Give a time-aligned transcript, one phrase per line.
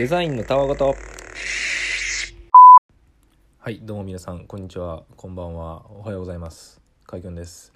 [0.00, 0.96] デザインのたわごと
[3.58, 5.02] はいどうも皆さんこんにちは。
[5.14, 5.84] こんばんは。
[5.90, 6.80] おはようございます。
[7.06, 7.74] 海軍です。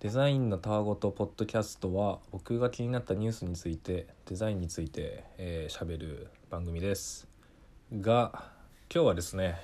[0.00, 7.28] デザインのたわごとポッドキャストは僕が気になったニュースについてデザインについて喋、えー、る番組です。
[7.92, 8.32] が
[8.92, 9.54] 今日はですね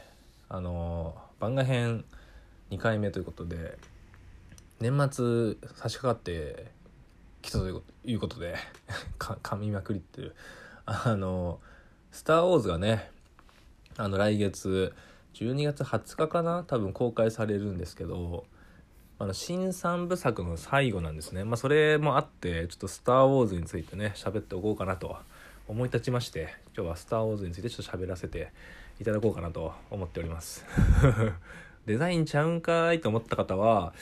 [0.48, 2.04] あの番外編
[2.70, 3.76] 2回目ということで
[4.78, 6.68] 年末差し掛かって
[7.42, 8.54] きたということで
[9.18, 10.36] 噛みまくりってる
[10.86, 11.58] あの
[12.12, 13.10] 「スター・ウォーズ」がね
[13.96, 14.94] あの来月
[15.34, 18.44] 12月20日かな多分公開されるんですけど
[19.18, 21.42] あの新3部作の最後なんですね。
[21.42, 25.16] まあそれもあってちょっと「スター・ウォーズ」についてね喋っておこうかなと
[25.66, 28.52] 思い立ちまして今日は「スター・ウォーズ」についてちょっと喋らせて
[29.00, 30.64] いただこうかなと思っております。
[31.86, 33.92] デザインちゃうんかいと思った方は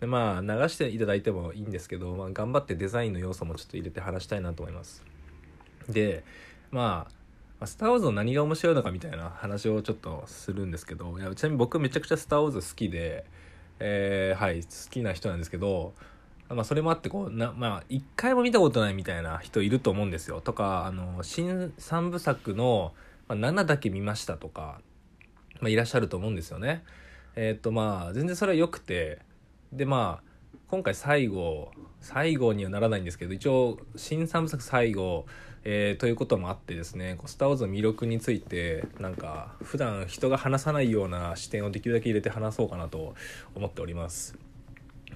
[0.00, 5.07] でまあ流していただいてもいいんですけど、まあ、頑張ってデザインの要素もちょっと入れて話したいなと思います。
[5.88, 6.24] で
[6.70, 7.06] ま
[7.60, 13.24] あスター・ウォーズの何が面白いのかみたいな話をちょっとするんですけどいやちなみに僕めちゃくちゃ「スター・ウォーズ」好きで、
[13.80, 15.94] えー、はい好きな人なんですけど
[16.54, 20.40] まあ、それもあってこうなまあ一回も見たことないみたいな人いると思うんですよ。
[20.40, 22.94] とかあの新3部作の、
[23.28, 24.80] まあ、7だけ見ましたとか、
[25.60, 26.84] まあ、いらっしゃると思うんですよね。
[27.36, 29.18] えっ、ー、とまあ全然それは良くて
[29.72, 30.28] でまあ
[30.68, 35.26] 今回最後最後にはならないんですけど一応新3部作最後、
[35.64, 43.14] えー、ということもあってですね「スター・ウォーズ」の魅力についてなんか普段人が話さないような視点をできるだけ入れて話そうかなと
[43.54, 44.36] 思っております。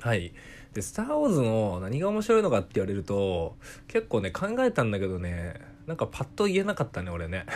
[0.00, 0.32] はい
[0.74, 3.56] で「スター・ウォーズ」の何が面白いのかって言われると
[3.88, 5.54] 結構ね考えたんだけどね
[5.86, 7.46] なんかパッと言えなかったね俺ね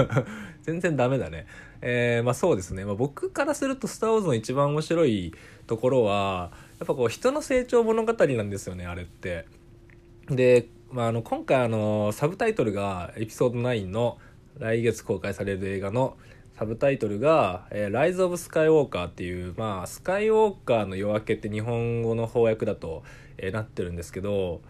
[0.62, 1.46] 全然ダメだね
[1.80, 5.32] えー、まあそうですね、まあ、僕からすると「スター・ウォーズ」の一番面白い
[5.66, 9.46] ところはやっぱこう人の成長物語なんですよねあれって。
[10.28, 14.16] で、まあ、あの今回あのサブタイトルがエピソード9の
[14.58, 16.16] 来月公開される映画の
[16.56, 23.02] サブタイトルが「えー、ライズ・オブ・スカイ・ウォーカー」っていう、まあ、スカイ・ウォーカーの夜明けって日本語の翻訳だと、
[23.36, 24.62] えー、なってるんですけど、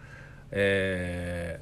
[0.51, 1.61] え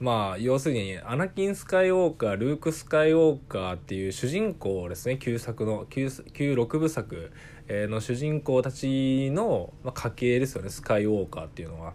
[0.00, 7.32] ー、まあ要するにアナキン・スカイウォーカールーク・スカイウォーカーっていう主人公ですね旧作の旧旧6部作
[7.68, 11.94] の主人公たちの、まあ、家系ですよねスカイウォーカーっていうのは。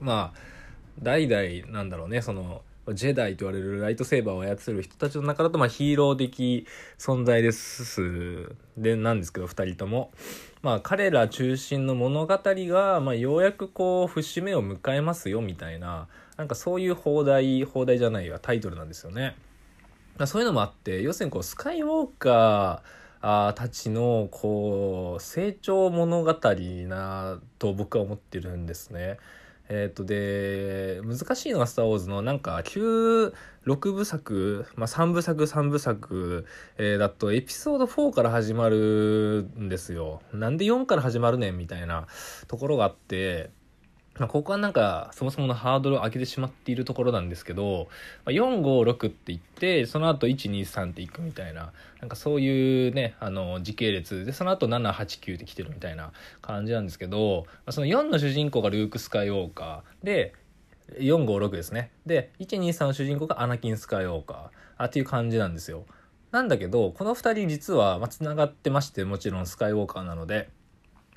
[0.00, 0.55] まあ
[1.02, 2.62] 代々なんだろうねその
[2.94, 6.66] ジェダイと言われるライトセーバーを操る人たちの中だとまあヒーロー的
[6.98, 10.10] 存在ですでなんですけど2人とも。
[10.62, 19.36] まあ彼ら中心の物語が、まあ、ようやくこう節目を迎えますよみたいななんかそういう放題放題じゃないわタイトルなんですよね。
[20.24, 29.18] そういうのもあって要するにこうスカイウォーカーたちのこう成長物語なと僕は思ってるんですね。
[29.68, 33.32] えっ、ー、とで難しいのが「スター・ウォーズ」のなんか96
[33.92, 36.46] 部作、まあ、3部作3部作、
[36.78, 40.22] えー、だとエピソード4から始まるんですよ。
[40.32, 42.06] なんで4から始まるねんみたいな
[42.48, 43.50] ところがあって
[44.18, 47.88] まあ、ここはなんかそもそものハードルを上げてしまっているところなんですけど、
[48.24, 54.24] まあ、456って言ってその後123っていくみたいななんかそういうねあの時系列。
[54.24, 60.06] でその後789って来てるみたいな感じなんですけど、まあ、その4の主人公がルーク・スカイウォーカー。
[60.06, 60.34] で
[61.00, 61.90] 456ですね。
[62.06, 64.84] で123の主人公がアナキン・スカイウォーカー。
[64.86, 65.84] っていう感じなんですよ。
[66.32, 70.48] なんだけどこの2人実はつながってましてもちろんスカイウォーカーなので。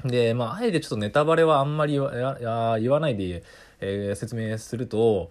[0.03, 3.43] で、まあ、あえてちょっとネタバレはあんまり言わないで、
[3.81, 5.29] えー、説明すると、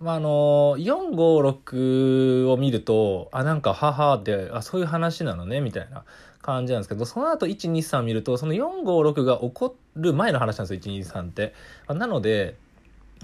[0.00, 6.04] まあ、あの、456を見ると、あ、なんか、母って、あ、そういう話なのね、みたいな
[6.40, 11.52] 感じなんですけど、その後123見ると、その456が起こる前の話なんですよ、123って。
[11.88, 12.56] なので、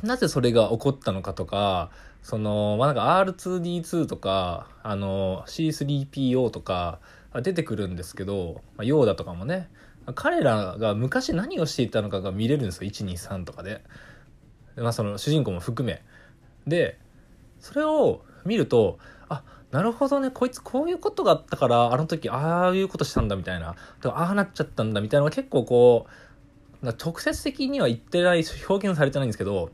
[0.02, 1.90] なぜそれが起こったのかとか、
[2.22, 6.98] その、まあ、なんか R2D2 とか、あの、C3PO とか
[7.42, 9.68] 出てくるんですけど、まあ、ヨーダとかもね、
[10.14, 13.82] 彼らが昔何をしていたのかが見れるんですよ123とかで、
[14.76, 16.02] まあ、その主人公も含め。
[16.66, 16.98] で
[17.60, 18.98] それを見ると
[19.28, 20.30] あなるほどね。
[20.30, 23.74] こいつこういうことがあったからあの時ああいうことしたんだみたいな。
[24.04, 26.06] ああなっちゃったんだみたいなのが結構こ
[26.82, 29.70] う直接的には言ってない表現されてないんですけど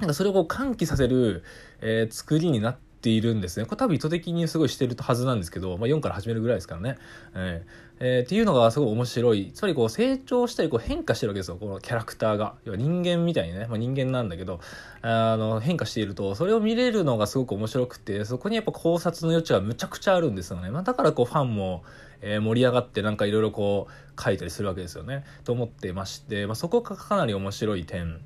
[0.00, 1.44] なんかそれをこう喚起させる、
[1.80, 3.66] えー、作りになっているんですね。
[3.66, 6.96] これ多分意図的にすごいしてるはずなんですけど、まあ、4から始めるぐらいですからね。
[7.34, 7.89] えー。
[8.02, 9.52] えー、っていうのがすごい面白い。
[9.54, 11.58] つまりこう成長したりこう変化してるわけですよ。
[11.60, 12.54] このキャラクターが。
[12.64, 14.60] 要は人間みたいにね、まあ、人間なんだけど、
[15.02, 20.70] あの変化していると、それを見れるのがすごく面白くて、そこにやっぱ考察の余地がむちゃくちゃあるんですよね。
[20.70, 21.84] まあ、だからこうファンも、
[22.22, 25.24] えー、盛り上がってなんかいろいろこう書いたりするわけですよね。
[25.44, 28.20] と思ってまして、まあ、そこがかなり面白い点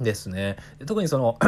[0.00, 0.56] ですね。
[0.86, 1.38] 特にその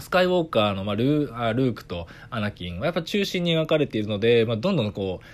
[0.00, 5.26] スカイウォーカーの、まあ、ルールークとアナキンはやっぱ中心に描かれているので、まあ、どんどんこう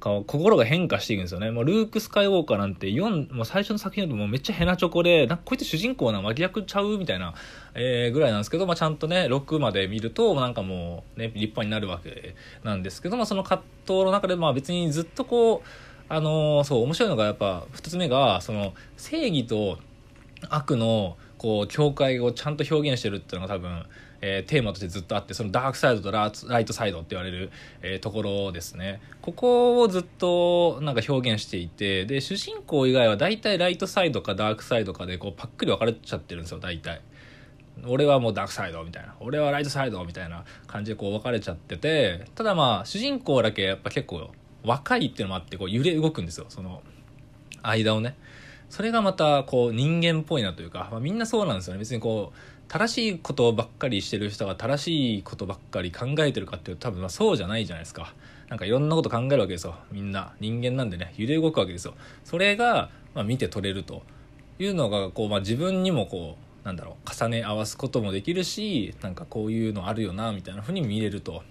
[0.00, 1.50] 心が変化していくんですよね。
[1.50, 7.34] もうルーク・スカイウォーカーなんて4、もう最初の作品だともうめっちゃヘナチョコで、なんかこいつ主人公な脇役ちゃうみたいな、
[7.74, 15.68] えー、ぐらいなんですけど、まあ、ちゃんとね、6まで見ると、なんかもうね、立派になるわけなんですけど、まあ、その葛藤の中で、まあ別にずっとこう、
[16.08, 19.78] あのー、そう、面白いのがやっぱ、2つ目が、その、正義と
[20.48, 23.84] 悪の、こう、境界をちゃんと表現してるっていうのが多分、
[24.20, 27.50] えー、テーマとしてずっとあってそのダークサイドとライトサイドって言われる、
[27.82, 29.00] えー、ところですね。
[29.22, 37.00] ここをずっとなんか表現していてで主人公以外は大体ライトサイドかダークサイドかでこうパックリ分かれちゃってるんですよ大体。
[37.86, 39.14] 俺はもうダークサイドみたいな。
[39.20, 44.30] 俺はライトサイドみたいな感じでこう分かれちゃっててただまあ主人公だけやっぱ結構
[44.64, 46.82] 若いっていうのもあってこう揺れ動くんですよその
[47.62, 48.16] 間をね。
[48.68, 51.78] それがまたこう人間っぽいなというか、まあ、みんなそうなんですよね。
[51.78, 58.14] 別にこう正しいことばっかりしてる人が正しいことばっかり考えてるかっていうと多分まあそうじゃないじゃないですか。
[58.48, 59.76] なんかいろんなこと考えるわけですよ。
[59.92, 61.14] みんな人間なんでね。
[61.16, 61.94] 揺れ動くわけですよ。
[62.24, 64.02] それがまあ見て取れると
[64.58, 71.42] いうのがこう、まあ、自分にもこうなんだろう重ね合わすこともできるしなんかこういうのあるよなみたいな風に見れると。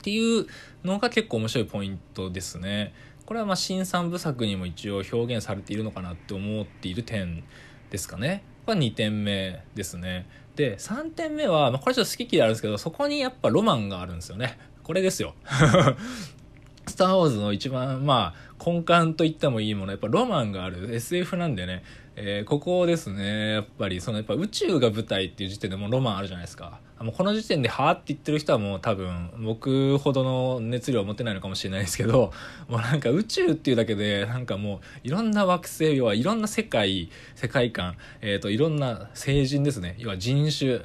[0.00, 0.46] っていう
[0.82, 2.92] のが結構面白いポイントですね。
[3.24, 7.44] これはまあ新三部作にも一応表現されているのかなって思っている点
[7.90, 8.42] ですかね。
[8.66, 10.26] が2点目ですね。
[10.56, 14.58] で、3点目は、まあ、これちょっと好き嫌いあるんですけど、そこにやっぱロマンがあるんですよね。
[14.82, 15.34] これですよ。
[16.92, 20.94] スター・ウォーズの一番、まあ、根幹と言ってもいいもの、やっぱロマンがある。
[20.94, 21.82] SF なんでね、
[22.16, 26.80] えー、ここですね、やっぱり、そのやっぱ宇宙が舞台っていう時点でもうロマンあるじゃないですか。
[27.02, 32.32] もうこの時点ではあって言ってる人はもう多分僕ほどの熱量を持ってないのかもしれないですけど
[32.68, 39.96] もうなんか宇宙っていうだけでなんかもういろんな惑星要はいろんな世界世界観、えーと、いろんな星人ですね。
[39.98, 40.82] 要は人種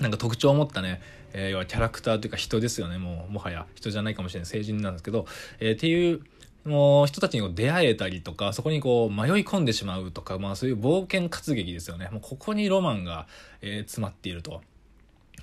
[0.00, 1.00] なんか特徴を持ったね
[1.38, 2.96] えー、要はキャラクターというか人ですよね。
[2.96, 4.46] もうもはや人じゃないかもしれない。
[4.46, 5.26] 成人なんですけど、
[5.60, 6.22] えー、っていう
[6.64, 12.08] もう人たちに出会えたりとかそこにこう迷い込んでしまうとか、まあ、そういう冒険活劇ですよね。
[12.10, 13.26] もうここにロマンが、
[13.60, 14.62] えー、詰まっていると。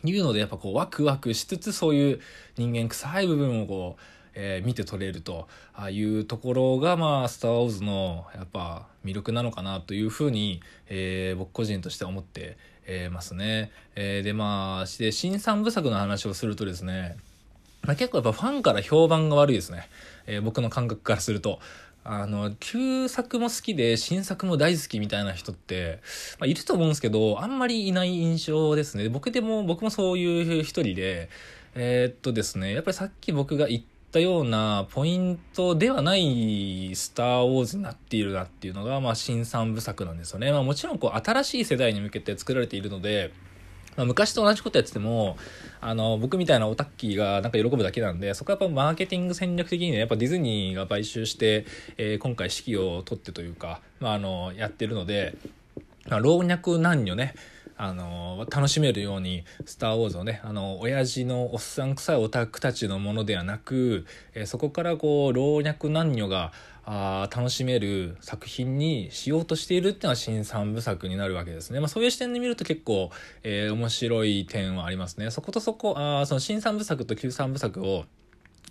[0.04, 2.20] いうのでやっぱこうワクワクしつつそういう
[2.58, 4.02] 人間臭い部分をこう、
[4.34, 5.48] えー、見て取れると。
[5.76, 13.72] あいうところがまあ「スター・ウォーズ」のやっぱ魅力なのかなというふうに、えー、僕個人として思ってえー、ますね。
[13.96, 17.18] えー、でまあで新三部作の話をするとですね、
[17.84, 19.88] まあ、結構やっぱファンから評判が悪いですね、
[20.26, 21.60] えー、僕の感覚からすると。
[22.06, 26.02] あの、旧作も好きで新作も大好きみたいな人って、
[26.38, 29.08] まあ、いると思うんですけど、あんまりいない印象ですね。
[29.08, 31.30] 僕でも、僕もそういう一人で、
[31.76, 33.84] えー、っとですね、やっぱりさっき僕が言っ
[34.14, 40.52] ったようなポイントではないスター・ウォーズになっているなっていうのが、まあ、新三部作なんですよね。
[40.52, 43.34] まあ、もちろんこう新しい世代に向けて作られているので、
[43.98, 45.36] まあ、昔と同じことやってても
[45.82, 51.66] あの僕みたいなオタッキーがなんか喜ぶだけなんでそこはやっぱマーケティング戦略的にねやっぱディズニーが買収して、
[51.98, 55.36] えー、今回指揮を取ってというか、まあ、あのやってるので、
[56.08, 57.34] まあ、老若男女ね
[57.84, 66.54] あの楽しめるように「スター・ウォーズ」をねあの親父のおっさん臭いオタクたちのものではなく、えー、そこからこう老若男女が
[66.86, 71.80] あ楽しめる作品にしようとしているっていうのは新三部作になるわけですね。
[71.80, 73.10] まあ、そういう視点で見ると結構、
[73.44, 75.32] えー、面白い点はありますね。
[75.32, 78.04] そことそこ、あその新三部作と旧三部作を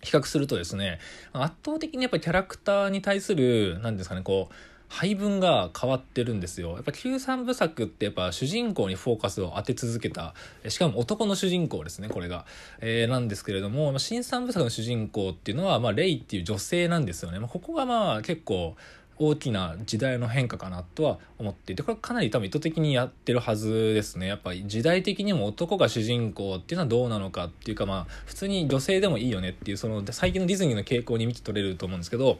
[0.02, 0.98] 比較するとですね、
[1.32, 4.54] 圧倒的にやっぱりキャラクターに対する、何ですかね、こう、
[4.92, 6.72] 配分が変わってるんですよ。
[6.74, 10.34] やっぱ旧三部作ってやっぱ主人公にフォーカスを当て続けた、
[10.68, 12.44] しかも男の主人公ですね、これが。
[12.80, 17.38] えー、なんですけれども、新三部作の主人公っていうのは、まあ、レイっていう女性なんですよね。
[17.38, 18.76] まあ、ここがまあ結構、
[19.18, 32.38] 大きな時代の変化かなとは思っていてこれかなり多分意図的にやってるはずですねやっぱり時代的にも男が主人公っていうのはどうなのかっていうかまあ普通に女性でもいいよねっていうその最近のディズニーの傾向に見て取れると思うんですけど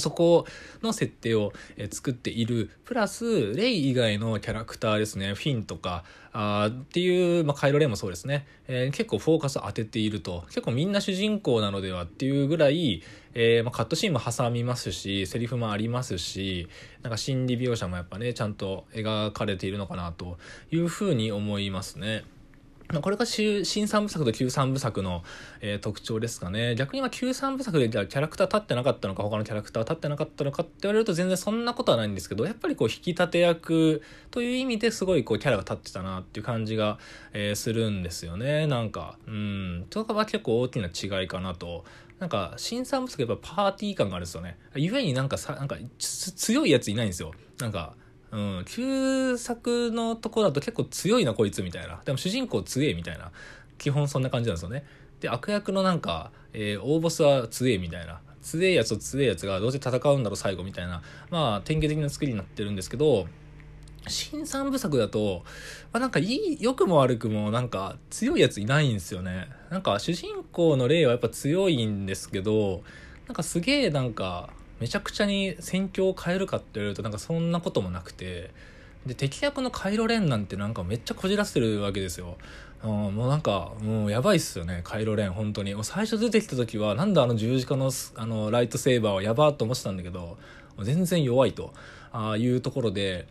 [0.00, 0.46] そこ
[0.82, 1.52] の設定を
[1.90, 2.70] 作っている。
[2.84, 10.42] プラス、レイ以外のキャラクターですね、フィンとか、あっていう、まあ、カイロレイもそうですね、えー、結構フォーカスを当てていると。
[10.48, 13.02] 結構みんな主人公なのではっていうぐらい、
[13.34, 16.68] えー、まあ、カットシーンも挟みますし、セリフもありますし、
[17.02, 20.38] なんか心理描写もやっぱね、ちゃんと描かれているのかなと
[20.70, 22.24] いうふうに思いますね。
[23.02, 25.24] これが新三部作と旧三部作の、
[25.60, 26.76] えー、特徴ですかね。
[26.76, 36.98] 逆に今旧三部作でキャラクター立ってなかったのか、他のキャラクター立ってなかったのかって言われると全然そんなことはないんですけど、やっぱりこう引き立て役という意味ですごいこうキャラが立ってたなっていう感じが、
[37.32, 38.66] えー、するんですよね。
[38.66, 41.84] なんか、うん、とかは結構大きな違いかなと。
[42.18, 44.58] なんか新三部作やっぱパーティー感があるんですよね。
[44.74, 47.32] ゆえになんかさ、なんか強いやついないんですよ。
[47.58, 47.94] なんか、
[48.36, 52.02] うん、旧作のとこだと結構強いなこいつみたいな。
[52.04, 53.32] でも主人公強えみたいな。
[53.78, 54.84] 基本そんな感じなんですよね。
[55.20, 58.20] で悪役のなんか、えー、大ボスは強えみたいな。
[58.42, 61.02] 強えやつと強えやつがどうせ戦うんだろう最後みたいな。
[61.30, 63.26] まあ典型的な作りになってるんですけど
[64.06, 65.42] 新三部作だと、
[65.92, 69.48] まあ、なんかいい、良くも悪くもなんか強いやついないんですよね。
[69.70, 72.82] なんか主人公の霊はやっぱ強いんですけど、
[73.26, 78.50] なんかすげえなんかめちゃくちゃに戦況を変えるかって言われるとなんかそんなこともなくて、
[79.06, 82.36] で、敵役のカイロレンなんてなんかめっちゃこじらせてるわけですよ。
[82.82, 85.74] うん、もうなんか、もうやばいっすよね、カイロレン、本当に。
[85.74, 90.36] もう最初出てきた時は、なんだあの十字架のあのライトセーバーはやばーと思ってたんだけど、
[90.82, 91.72] 全然弱いと
[92.12, 93.26] あいうところで、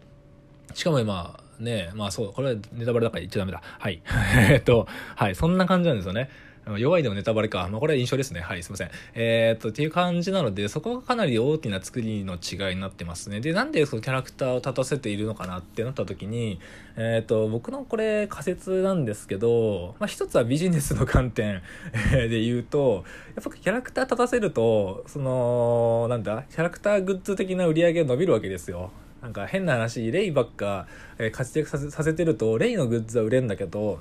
[0.74, 3.62] しかも今、ね、まあそう、これはネタバレだから言っちゃダメだ。
[3.80, 4.02] はい。
[4.52, 6.30] えっと、はい、そんな感じなんですよね。
[6.78, 7.68] 弱いでもネタバレか。
[7.72, 8.42] まあ、これは印象ですね。
[8.42, 8.90] はい、すいません。
[9.14, 13.40] えー、っと、っていう感じなので、そこがかなり大きな作りの違いになってますね。
[13.40, 16.60] で、なんでそのキャラクターを立たせているのかなってなった時に、
[16.96, 21.62] えー、っと、僕のこれ仮説なんですけど、まあ、一つはビジネスの観点
[22.12, 23.04] で言うと、
[23.36, 28.92] やっぱキャラクター立たせると、その、なんだ、キャラクターグッズ的な売り上げが伸びるわけですよ。
[29.26, 30.86] なんか変な話レイばっか、
[31.18, 34.00] え活躍させさせてるとレイのグッズは売れるんだけど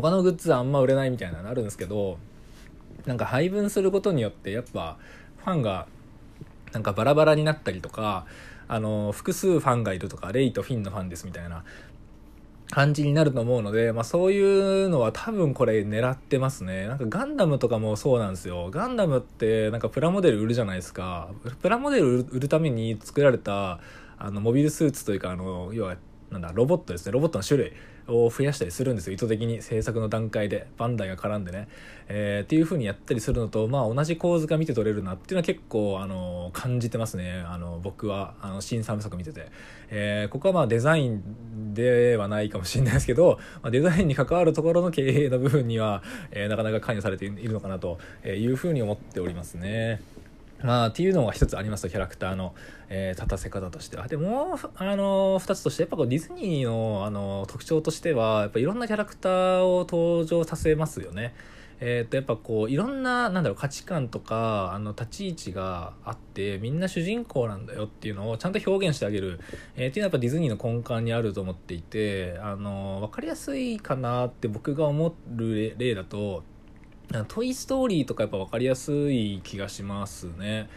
[0.00, 2.18] 他のグッズあんま売れないみたいなのあるんですけど
[3.06, 4.98] なんか配分することによってやっぱ
[5.38, 5.86] ファンが
[6.72, 8.26] なんかバラバラになったりとか
[8.68, 11.64] あの複数ファンがいるとかレイとフィンのファンですみたいな
[12.70, 16.88] 感じになると思うので、まあそういうのは多分これ狙ってますね。
[16.88, 18.70] なんかガンダムとかもそうなんですよ。
[18.72, 21.30] ガンダムってなんかプラモデル売るじゃないですか。
[21.62, 23.78] プラモデル売るために作られた
[24.18, 25.96] あのモビルスーツというかあの要は
[26.30, 27.72] なんだロボットですねロボットの種類
[28.08, 29.14] を増やしたりするんですよ。
[29.14, 30.66] 意図的に制作の段階で。
[30.76, 31.68] バンダイが絡んでね、
[32.08, 37.44] えー、っていう風にやったりするのとまあ同じ構図が見て取れるなっていうのは結構あの感じてますね。
[37.46, 39.48] あの僕はあの新3部作見てて、
[39.90, 50.00] えー、ここはまあデザインではないかもしれないですけど、まあ、デザインに関わるところの経営の部分には、えー、なかなか関与されているのかなというふうに思っておりますね。
[50.62, 52.54] まあ、っていうのが一つありますキャラクターの、
[52.88, 61.34] えー、立たせ方としてはでもあの二つとしてやっぱこうディズニーのあの特徴としてはやっぱいろんなキャラクターを登場させますよね。
[61.78, 69.40] えー、とやっぱこういろんななんだろう価値観とかあの立ち位置があってみんな主人公なんだよっていうのをちゃんと表現してあげる、
[69.76, 76.44] えー、っていうのはやっぱディズニーの根幹にあると思っていてあの分かりやすいかなって僕が思る例だと
[77.28, 80.68] トイ・ストーリーとかやっぱ分かりやすい気がしますね。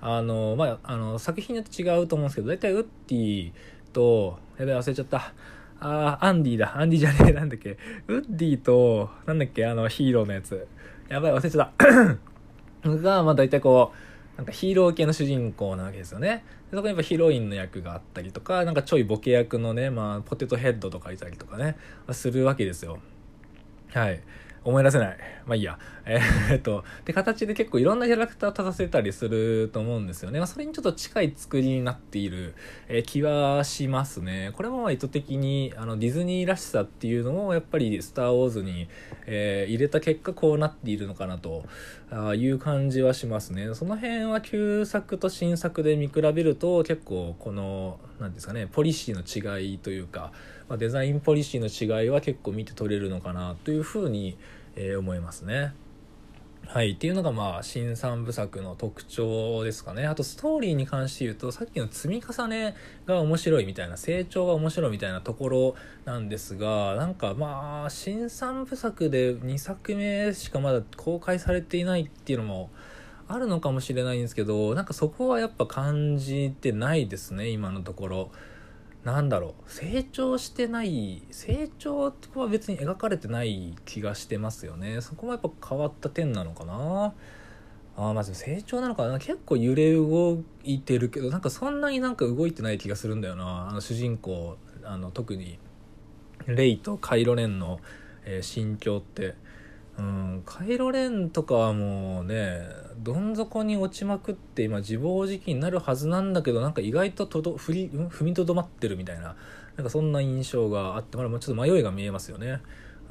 [0.00, 3.52] あの、まあ、あの、作品によって違うと思うんですけど、大体ウッディ
[3.92, 5.32] と、やべ忘れちゃった。
[5.80, 6.78] あアンディだ。
[6.78, 7.78] アンディじゃねえ、なんだっけ。
[8.08, 10.66] ウッディと、なんだっけ、あの、ヒーローのやつ。
[11.08, 12.88] やばい、忘れちゃった。
[12.88, 16.44] が、まあ大体こう、なんかヒーロー系の主人公なわけですよね。
[16.70, 21.76] でそこにやっぱヒロインの役があったりとか、なんかちょいボケ役のね、まあ、ポテトヘッドとかいたりとかね、
[22.10, 22.98] するわけですよ。
[23.92, 24.20] はい。
[24.64, 25.18] 思い出せない。
[25.46, 25.78] まあいいや。
[26.06, 30.38] えー、っと、って形で結構いろんなキャラクターを立たせたりすると思うんですよね。
[30.38, 32.54] まあ、それにちょっと近い作りになっている、
[32.88, 34.50] えー、気はしますね。
[34.54, 38.88] これも意図的にあのディズニーらしさっていうのをやっぱりスター・ウォーズに、
[39.26, 41.64] えー、入れた結果こうなっているのかなと
[42.34, 43.74] いう感じはしますね。
[43.74, 50.32] その辺は旧作と新作で見比べると結構この、何ですかね、ポリシーの違いというか、
[50.68, 54.36] まあ、デザインポリシーの違いは結構見て取れるのかなというふうに、
[54.76, 55.74] え、思いますね。
[56.66, 56.92] はい。
[56.92, 60.06] っていうのが、まあ、新三部作の特徴ですかね。
[60.06, 62.74] あと、ストーリーに関して言うと、さっきの積み重ね
[63.06, 65.74] が面白いみたいな、成長が面白いみたいなところ
[66.06, 72.70] なんですが、なんか、まあ、新三部作で2作目しかまだ公開されていないっていうのも、
[73.28, 78.30] あるのかもしれないんですけど、なんかそこはやっぱ感じてないですね、今のところ。
[79.04, 79.70] なんだろう。
[79.70, 85.00] 成長してない成長は別に描かれてない気がしてますよね。
[85.02, 87.12] そこもやっぱ変わった点なのかな。
[87.96, 89.18] あまず成長なのかな。
[89.18, 93.68] 結構揺れ動いてるけどなんかそんなになんか動いてない気がするんだよな。
[93.68, 95.58] あの主人公あの特に
[96.46, 97.80] レイとカイロレンの、
[98.24, 99.34] えー、心境って。
[99.98, 102.62] うん、カイロレンとかはもうね
[102.98, 109.36] どん底に落ちまくって今自暴自棄になるはずなんだけどなんか意外ととど踏り踏みとどまってるみたいな
[109.76, 112.60] なんかそんな印象があってまだちょっと迷いが見えますよね。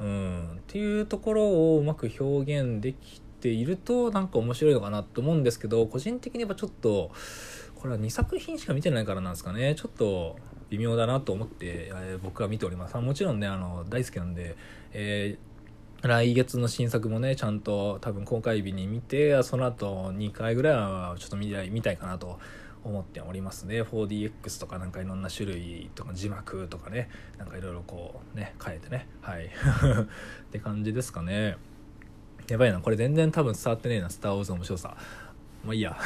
[0.00, 7.12] うん、っていうところをうまく表現できているとなんか面白いのかなと思うんですけど個人的にはちょっと
[7.76, 9.74] これは2作品しか見てないからなんですかね。
[9.74, 10.36] ちょっと
[10.70, 12.96] 微妙だなと思って、えー、僕は見ております。
[12.96, 14.56] もちろんねあの大好きなんで、
[14.92, 15.53] えー
[16.06, 22.38] 来月の新作もね、ちゃんと多分公開日に見て、その後2回ぐらいはちょっと見たい見たいかなと
[22.84, 23.80] 思っておりますね。
[23.80, 27.08] 4DX とかなんかいろんな種類とか字幕とかね
[27.38, 29.08] なんかいろいろこうね変えてね。
[29.22, 29.46] はい。
[29.48, 29.50] っ
[30.52, 31.56] て感じですかね。
[32.48, 32.80] やばいな。
[32.80, 34.96] これ全然多分伝わってねえな「スター・ウォーズ」の面白さ。
[35.64, 35.96] まあいいや。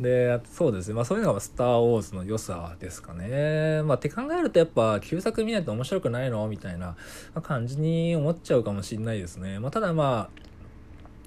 [0.00, 0.94] でそうですね。
[0.94, 3.82] まあそういうのが「スター・ウォーズ」の良さですかね。
[3.82, 6.48] まあって考えるとやっぱ旧作見ないと面白くないの？
[6.48, 6.96] みたいな
[7.42, 9.58] 感じに思っちゃうかもしんないですね。
[9.58, 10.40] まあただまあ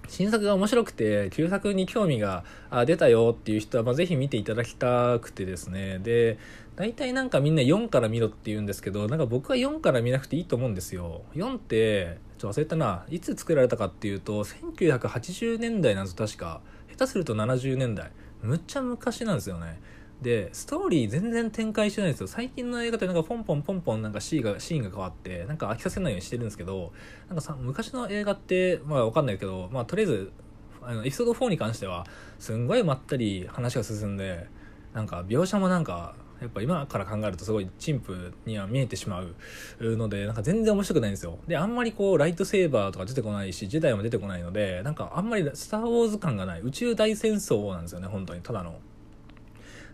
[0.08, 2.44] 新作が面白くて旧作に興味が
[2.86, 6.00] 出たよっていう人は、まあ、ぜひ見ていただきたくてですね。
[6.00, 6.38] で
[6.75, 11.22] 大体なんかみんな4から見ろって言うんですけどなんか僕は4から見なくていいと思うんですよ。
[11.36, 13.06] 4ってちょっと忘れたな。
[13.10, 16.62] いつ作られたかっていうと1980年代なんです確か。
[16.89, 18.12] 下手すると70年代。
[18.43, 19.79] むっちゃ昔なんですよね。
[20.21, 22.27] でストーリー全然展開してないんですよ。
[22.27, 26.93] 最近の映画ってなんかポンポンポンポンなんかシーンがシーンが変わってなんか飽きさせないようにしてるんですけど
[27.27, 30.31] なんかさ昔の映画ってまあわかんないけどまあとりあえず
[30.81, 32.05] あのエピソード4に関しては
[32.39, 34.47] すんごいまったり話が進んで
[34.93, 39.33] なんか描写もなんかやっぱ今から考えるとすごい陳腐には見えてしまう
[39.79, 41.39] のでなんか全然面白くないんですよ。
[41.47, 46.62] であんまりこうライトセーバーとか出てこないしジェダイも出てこないのでなんかあんまりスター・ウォーズ感がない。
[46.62, 48.41] 宇宙大戦争なんですよね本当に。
[48.41, 48.79] ただの。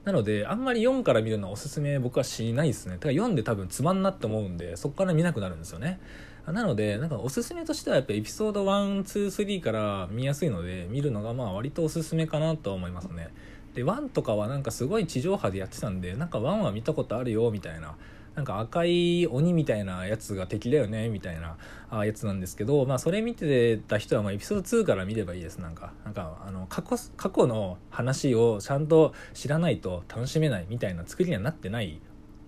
[0.06, 2.94] なのであんまり4から見るのはおすすめ僕はしないですね。
[2.94, 6.00] だから読んで多分つまんなって思うんでそこから見なくなるんですよね。
[6.48, 13.30] なのでなんかおすすめとしてはやっぱエピソード123から見やすいので見るのがまあ割とおすすめかなと思いますね。
[13.74, 17.96] で1とかはなんかすごい地上波でやってたんでなんか1は見たことあるよみたいな
[18.36, 32.00] なんか赤い鬼みたいなやつが敵だよねみたいなやつなんですけど、まあ、それ見てた人はまあエピソード2から見ればいいですなんかなんかあの過去過去の話をちゃんと知らないと楽しめないみたいな作りにはなってない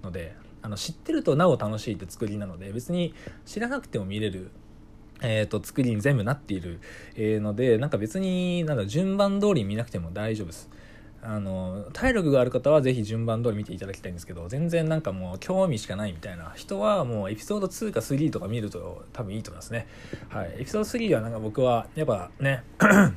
[0.02, 3.14] のであの知ってるとなお楽しいって作りなので別に
[3.46, 4.52] 知らなくても見れる
[5.24, 6.80] えーと、作りに全部なっている、
[7.16, 10.70] のでなんか別になんだ順番通り見なくても大丈夫です。
[11.24, 16.52] あの体力がある方はぜひ順番通り見ていただきたいんですけど全然なんかもう興味しかないみたいな。
[16.56, 19.88] 人はもうエピソード2か3とか見ると多分いいと思いますね。
[20.30, 20.56] はい。
[20.60, 22.64] エピソード3はなんか僕はやっぱね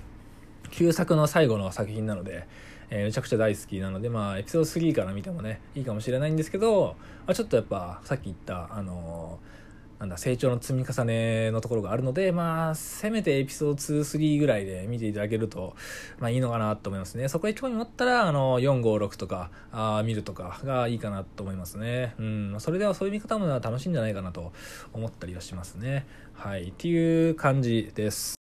[0.70, 2.46] 旧作の最後の作品なので、
[2.90, 9.63] えー、めちゃくちゃ大好きなのでまあエピソード3から見てもねいいかもしれないんですけど、まあ、ちょっとやっぱさっき言ったあのー
[9.98, 15.76] なんだ成長の積み重ねのところがあるのでまあせめてエピソード23ぐらいで見ていただけると、
[16.18, 17.28] まあ、いいのかなと思いますね。
[17.28, 22.14] そこで興味持ったらあの456とかあ見るとかがいいかなと思いますね。
[22.18, 22.56] うん。
[22.58, 24.52] それではそういう見方も楽しいんじゃないかなと
[24.92, 26.06] 思ったりはしますね。
[26.32, 26.68] はい。
[26.68, 28.34] っていう感じです。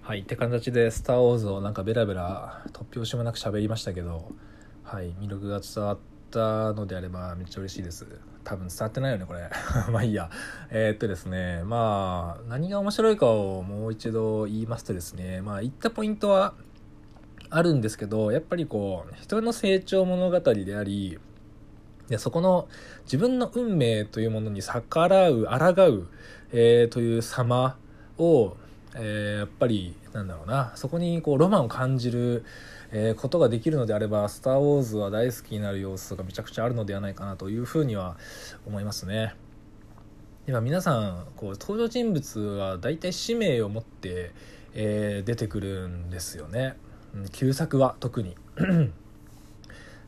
[0.00, 0.20] はい。
[0.20, 4.32] って形で「スター・ウォーズ」をなんかベラベラ突拍子もなく喋りましたけど
[4.82, 5.10] はい。
[5.20, 8.06] 魅力が伝わってたのであればめっちゃ嬉しいです。
[8.44, 9.50] 多分伝わってないよねこれ。
[9.90, 10.30] まあいいや。
[10.70, 16.54] えー、っとですねまあ何が面白いかをもう一度言いますとですねまあ言ったポイントは
[17.50, 21.18] あるんですけどやっぱりこう人の成長物語であり
[22.08, 22.68] でそこの
[23.04, 26.08] 自分の運命というものに逆らう抗う、
[26.52, 27.76] えー、という様
[28.18, 28.56] を、
[28.94, 32.44] えー、やっぱりなんだろうなそこにこうロマンを感じる
[32.92, 38.16] えー、ことができるのであれば「スター・ウォーズ」は大好きになる要素がめちゃくちゃあるのではないかなというふうには
[38.66, 39.34] 思いますね。
[40.48, 44.30] 今皆さんこう登場人物は大体使命を持って、
[44.74, 46.76] えー、出てくるんですよね、
[47.16, 48.36] うん、旧作は特に。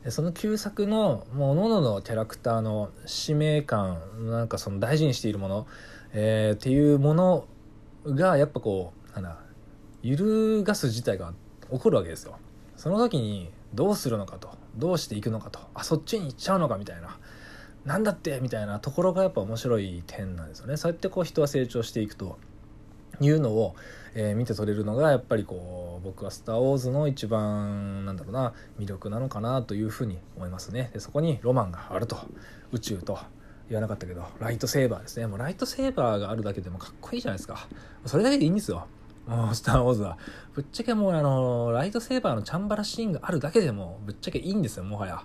[0.07, 3.99] その旧作のものののキャラクターの使命感
[4.31, 5.67] なんかその大事にしているもの、
[6.13, 7.45] えー、っていうもの
[8.05, 9.39] がやっぱこうなんだ
[10.01, 11.33] 揺るがす事態が
[11.69, 12.37] 起こるわけですよ。
[12.79, 17.17] その時にどうするのかとどうしていくのかとあそっちに行っちゃうのかみたいな
[17.83, 20.77] なんだってみたいなところがやっぱ面白い点なんですよね。
[20.77, 22.37] そうやってこう人は成長していくと
[23.19, 23.75] いうのを、
[24.15, 30.89] えー、見て取れるのがやっぱりこう僕は「スター・ウォーズ」の一番なんだろうな魅力なのかなというふうに思いますね。
[30.93, 32.17] でそこにロマンがあると
[32.71, 33.19] 宇宙と
[33.67, 35.27] 言わなかったけどライトセーバーですね。
[35.27, 37.67] もうライトセーバーがあるだけでもかっこいいじゃないですか。
[38.05, 38.87] それだけでいいんですよ。
[39.53, 40.17] スター・ウォーズは。
[40.53, 45.23] ぶっちゃけもうあの、ライトセーバーのチャンバラシーンがあるだけでも、ぶっちゃけいいんですよ、もはや。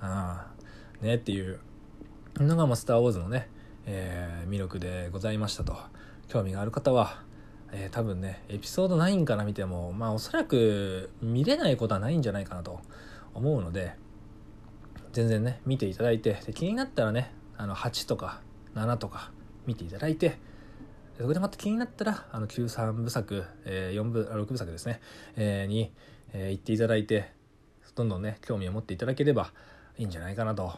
[0.00, 0.46] あ
[1.00, 1.60] ね、っていう
[2.38, 3.48] のがもうスター・ウォーズのね、
[3.86, 5.76] えー、魅力でございましたと。
[6.28, 7.22] 興味がある方は、
[7.72, 12.80] えー、多分ね、エピソード9から見ても、まあおそらく見れないことはないんじゃないかなと
[13.34, 13.94] 思うので、
[15.12, 18.40] 全然ね、見ていただいて、で気になったらね、あの8とか
[18.74, 19.30] 7とか
[19.66, 20.38] 見ていただいて、
[21.18, 25.00] そこでまた気になったら、あの、旧3部作、えー、4部、6部作ですね、
[25.36, 25.92] えー、に、
[26.32, 27.32] えー、行っていただいて、
[27.94, 29.52] どんどんね、興味を持っていただければ
[29.96, 30.72] いいんじゃないかなと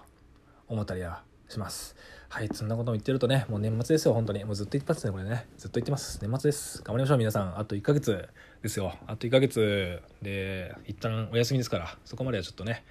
[0.69, 1.97] 思ったりはします。
[2.29, 4.15] はいそんなことも言ってるとねもう年末ですよ。
[4.15, 4.45] 本当に。
[4.45, 5.47] もうずっと言ってますねこれね。
[5.57, 6.19] ずっと言ってます。
[6.21, 6.83] 年末です。
[6.83, 7.59] 頑張りましょう皆さん。
[7.59, 8.29] あと1ヶ月
[8.63, 8.95] ですよ。
[9.07, 12.85] あと1ヶ月で一旦お休みですからそこまではちょっとね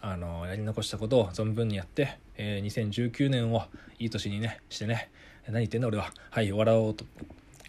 [0.00, 3.62] あのやり残したことを存分にやって、えー、2019年を
[3.98, 5.10] いい年にねしてね
[5.50, 6.12] 何言ってんだ俺は。
[6.30, 7.04] はい笑おうと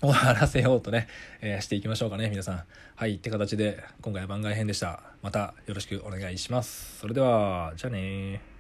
[0.02, 1.08] 終わらせようとね、
[1.42, 2.64] えー、していきましょうかね皆さん。
[2.96, 5.02] はいって形で今回は番外編でした。
[5.22, 7.00] またよろしくお願いします。
[7.00, 8.51] それではじゃあね